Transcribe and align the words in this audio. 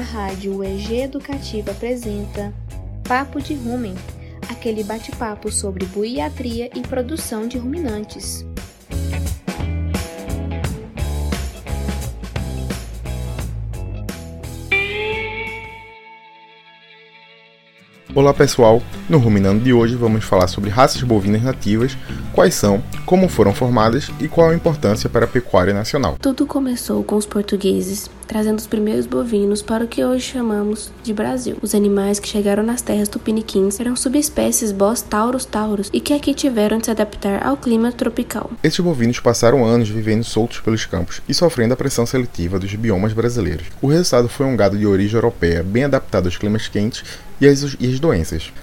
Rádio 0.00 0.56
UEG 0.56 1.02
Educativa 1.02 1.72
apresenta 1.72 2.52
Papo 3.06 3.40
de 3.40 3.54
Rumen, 3.54 3.94
aquele 4.50 4.82
bate-papo 4.82 5.50
sobre 5.50 5.84
buiatria 5.86 6.70
e 6.74 6.80
produção 6.80 7.46
de 7.46 7.58
ruminantes. 7.58 8.44
Olá 18.20 18.34
pessoal, 18.34 18.82
no 19.08 19.16
Ruminando 19.16 19.64
de 19.64 19.72
hoje 19.72 19.96
vamos 19.96 20.24
falar 20.24 20.46
sobre 20.46 20.68
raças 20.68 21.02
bovinas 21.02 21.42
nativas, 21.42 21.96
quais 22.34 22.52
são, 22.52 22.82
como 23.06 23.30
foram 23.30 23.54
formadas 23.54 24.10
e 24.20 24.28
qual 24.28 24.50
a 24.50 24.54
importância 24.54 25.08
para 25.08 25.24
a 25.24 25.26
pecuária 25.26 25.72
nacional. 25.72 26.18
Tudo 26.20 26.44
começou 26.44 27.02
com 27.02 27.16
os 27.16 27.24
portugueses 27.24 28.10
trazendo 28.30 28.60
os 28.60 28.66
primeiros 28.68 29.06
bovinos 29.06 29.60
para 29.60 29.84
o 29.84 29.88
que 29.88 30.04
hoje 30.04 30.24
chamamos 30.24 30.92
de 31.02 31.12
Brasil. 31.12 31.56
Os 31.60 31.74
animais 31.74 32.20
que 32.20 32.28
chegaram 32.28 32.62
nas 32.62 32.80
terras 32.80 33.08
tupiniquins 33.08 33.80
eram 33.80 33.96
subespécies 33.96 34.70
Bos 34.70 35.02
taurus 35.02 35.44
taurus 35.44 35.90
e 35.92 35.98
que 35.98 36.12
aqui 36.12 36.32
tiveram 36.32 36.78
de 36.78 36.84
se 36.84 36.92
adaptar 36.92 37.44
ao 37.44 37.56
clima 37.56 37.90
tropical. 37.90 38.48
Estes 38.62 38.84
bovinos 38.84 39.18
passaram 39.18 39.64
anos 39.64 39.88
vivendo 39.88 40.22
soltos 40.22 40.60
pelos 40.60 40.86
campos 40.86 41.20
e 41.28 41.34
sofrendo 41.34 41.74
a 41.74 41.76
pressão 41.76 42.06
seletiva 42.06 42.56
dos 42.56 42.72
biomas 42.74 43.12
brasileiros. 43.12 43.66
O 43.82 43.88
resultado 43.88 44.28
foi 44.28 44.46
um 44.46 44.54
gado 44.54 44.78
de 44.78 44.86
origem 44.86 45.16
europeia 45.16 45.64
bem 45.64 45.82
adaptado 45.82 46.26
aos 46.26 46.36
climas 46.36 46.68
quentes 46.68 47.02
e 47.40 47.46
e 47.46 47.48
as 47.48 47.98
doenças. 47.98 48.09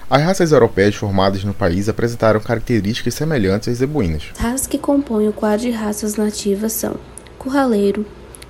As 0.09 0.21
raças 0.21 0.51
europeias 0.51 0.95
formadas 0.95 1.43
no 1.43 1.53
país 1.53 1.87
apresentaram 1.87 2.39
características 2.39 3.13
semelhantes 3.13 3.69
às 3.69 3.77
zebuínas. 3.77 4.23
As 4.35 4.39
raças 4.39 4.67
que 4.67 4.77
compõem 4.77 5.27
o 5.27 5.33
quadro 5.33 5.65
de 5.65 5.71
raças 5.71 6.15
nativas 6.15 6.73
são 6.73 6.95
curraleiro, 7.37 8.05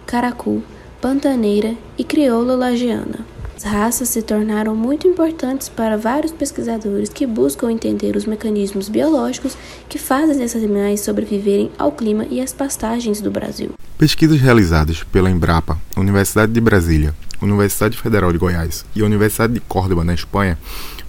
caracu, 0.05 0.63
pantaneira 1.01 1.75
e 1.97 2.03
crioula 2.03 2.55
lagiana. 2.55 3.25
As 3.57 3.63
raças 3.63 4.09
se 4.09 4.21
tornaram 4.21 4.75
muito 4.75 5.07
importantes 5.07 5.67
para 5.67 5.97
vários 5.97 6.31
pesquisadores 6.31 7.09
que 7.09 7.25
buscam 7.25 7.71
entender 7.71 8.15
os 8.15 8.27
mecanismos 8.27 8.87
biológicos 8.87 9.57
que 9.89 9.97
fazem 9.97 10.43
esses 10.43 10.63
animais 10.63 11.01
sobreviverem 11.01 11.71
ao 11.75 11.91
clima 11.91 12.27
e 12.29 12.39
às 12.39 12.53
pastagens 12.53 13.19
do 13.19 13.31
Brasil. 13.31 13.71
Pesquisas 13.97 14.39
realizadas 14.39 15.01
pela 15.03 15.31
Embrapa, 15.31 15.75
Universidade 15.95 16.51
de 16.51 16.61
Brasília, 16.61 17.15
Universidade 17.41 17.97
Federal 17.97 18.31
de 18.31 18.37
Goiás 18.37 18.85
e 18.95 19.03
Universidade 19.03 19.53
de 19.53 19.59
Córdoba, 19.59 20.03
na 20.03 20.13
Espanha, 20.13 20.57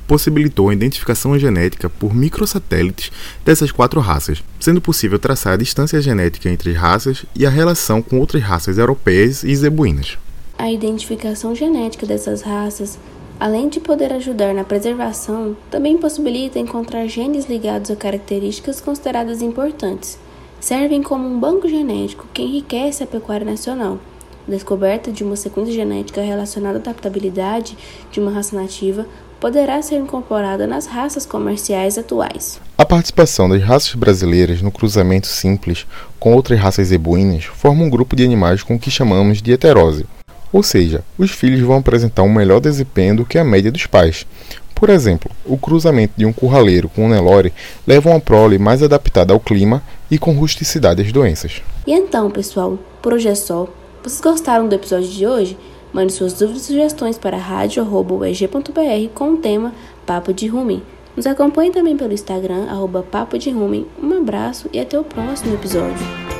possibilitou 0.08 0.70
a 0.70 0.72
identificação 0.72 1.38
genética 1.38 1.88
por 1.90 2.14
microsatélites 2.14 3.12
dessas 3.44 3.70
quatro 3.70 4.00
raças, 4.00 4.42
sendo 4.58 4.80
possível 4.80 5.18
traçar 5.18 5.52
a 5.52 5.58
distância 5.58 6.00
genética 6.00 6.48
entre 6.48 6.70
as 6.70 6.76
raças 6.76 7.26
e 7.36 7.44
a 7.44 7.50
relação 7.50 8.00
com 8.00 8.18
outras 8.18 8.42
raças 8.42 8.78
europeias 8.78 9.44
e 9.44 9.54
zebuínas. 9.54 10.18
A 10.56 10.72
identificação 10.72 11.54
genética 11.54 12.06
dessas 12.06 12.42
raças, 12.42 12.98
além 13.38 13.68
de 13.68 13.80
poder 13.80 14.12
ajudar 14.14 14.54
na 14.54 14.64
preservação, 14.64 15.56
também 15.70 15.98
possibilita 15.98 16.58
encontrar 16.58 17.06
genes 17.06 17.46
ligados 17.46 17.90
a 17.90 17.96
características 17.96 18.80
consideradas 18.80 19.42
importantes. 19.42 20.18
Servem 20.58 21.02
como 21.02 21.28
um 21.28 21.38
banco 21.38 21.68
genético 21.68 22.26
que 22.32 22.42
enriquece 22.42 23.04
a 23.04 23.06
pecuária 23.06 23.46
nacional 23.46 24.00
descoberta 24.48 25.12
de 25.12 25.22
uma 25.22 25.36
sequência 25.36 25.72
genética 25.72 26.20
relacionada 26.20 26.78
à 26.78 26.80
adaptabilidade 26.80 27.76
de 28.10 28.20
uma 28.20 28.30
raça 28.30 28.56
nativa 28.56 29.06
poderá 29.40 29.80
ser 29.82 29.96
incorporada 29.96 30.66
nas 30.66 30.86
raças 30.86 31.24
comerciais 31.24 31.96
atuais. 31.96 32.60
A 32.76 32.84
participação 32.84 33.48
das 33.48 33.62
raças 33.62 33.94
brasileiras 33.94 34.60
no 34.60 34.70
cruzamento 34.70 35.26
simples 35.26 35.86
com 36.18 36.34
outras 36.34 36.58
raças 36.58 36.88
zebuínas 36.88 37.44
forma 37.44 37.84
um 37.84 37.90
grupo 37.90 38.16
de 38.16 38.24
animais 38.24 38.62
com 38.62 38.74
o 38.74 38.78
que 38.78 38.90
chamamos 38.90 39.40
de 39.40 39.52
heterose, 39.52 40.06
ou 40.52 40.62
seja, 40.62 41.04
os 41.16 41.30
filhos 41.30 41.60
vão 41.60 41.76
apresentar 41.76 42.22
um 42.22 42.32
melhor 42.32 42.60
desempenho 42.60 43.16
do 43.16 43.24
que 43.24 43.38
a 43.38 43.44
média 43.44 43.70
dos 43.70 43.86
pais. 43.86 44.26
Por 44.74 44.90
exemplo, 44.90 45.30
o 45.44 45.58
cruzamento 45.58 46.14
de 46.16 46.24
um 46.24 46.32
curraleiro 46.32 46.88
com 46.88 47.04
um 47.04 47.08
Nelore 47.08 47.52
leva 47.86 48.10
a 48.10 48.14
uma 48.14 48.20
prole 48.20 48.58
mais 48.58 48.82
adaptada 48.82 49.32
ao 49.32 49.40
clima 49.40 49.82
e 50.10 50.18
com 50.18 50.32
rusticidade 50.32 51.02
às 51.02 51.12
doenças. 51.12 51.62
E 51.86 51.92
então, 51.92 52.30
pessoal, 52.30 52.78
por 53.02 53.12
hoje 53.12 53.28
é 53.28 53.34
só. 53.34 53.68
Vocês 54.08 54.22
gostaram 54.22 54.66
do 54.66 54.74
episódio 54.74 55.06
de 55.06 55.26
hoje? 55.26 55.58
Mande 55.92 56.14
suas 56.14 56.32
dúvidas 56.32 56.62
e 56.62 56.66
sugestões 56.68 57.18
para 57.18 57.36
radio.eg.br 57.36 59.12
com 59.14 59.32
o 59.32 59.36
tema 59.36 59.74
Papo 60.06 60.32
de 60.32 60.46
Rumen. 60.46 60.82
Nos 61.14 61.26
acompanhe 61.26 61.70
também 61.70 61.94
pelo 61.94 62.14
Instagram, 62.14 62.70
arroba 62.70 63.02
Papo 63.02 63.36
de 63.36 63.50
Rumen. 63.50 63.86
Um 64.02 64.16
abraço 64.16 64.66
e 64.72 64.80
até 64.80 64.98
o 64.98 65.04
próximo 65.04 65.52
episódio. 65.52 66.37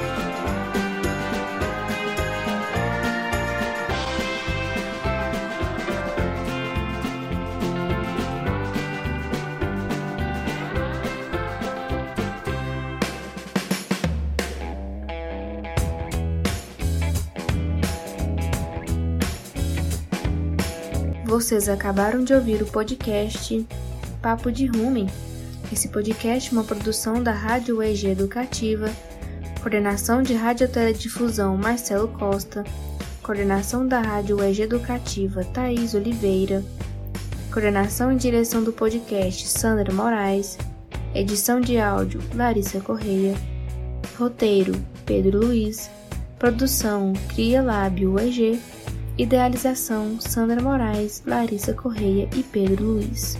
Vocês 21.29 21.69
acabaram 21.69 22.25
de 22.25 22.33
ouvir 22.33 22.63
o 22.63 22.67
podcast 22.67 23.67
Papo 24.23 24.51
de 24.51 24.65
Rumen. 24.65 25.07
Esse 25.71 25.91
podcast 25.91 26.49
é 26.49 26.53
uma 26.53 26.65
produção 26.65 27.23
da 27.23 27.33
Rádio 27.33 27.83
EG 27.83 28.07
Educativa, 28.07 28.91
coordenação 29.61 30.23
de 30.23 30.33
radioteledifusão 30.33 31.55
Marcelo 31.55 32.09
Costa, 32.09 32.65
coordenação 33.23 33.87
da 33.87 34.01
Rádio 34.01 34.43
EG 34.43 34.63
Educativa 34.63 35.45
Thaís 35.45 35.93
Oliveira, 35.93 36.65
coordenação 37.53 38.11
e 38.11 38.17
direção 38.17 38.65
do 38.65 38.73
podcast 38.73 39.47
Sandra 39.49 39.93
Moraes, 39.93 40.57
edição 41.15 41.61
de 41.61 41.79
áudio 41.79 42.23
Larissa 42.35 42.81
Correia, 42.81 43.37
roteiro 44.19 44.73
Pedro 45.05 45.41
Luiz, 45.41 45.91
produção 46.39 47.13
Cria 47.29 47.61
Lábio 47.61 48.19
EG 48.19 48.59
Idealização: 49.19 50.21
Sandra 50.21 50.63
Moraes, 50.63 51.25
Larissa 51.27 51.75
Correia 51.75 52.31
e 52.37 52.43
Pedro 52.45 52.85
Luiz. 52.85 53.37